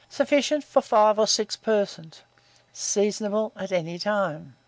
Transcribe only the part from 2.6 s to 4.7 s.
Seasonable at any time.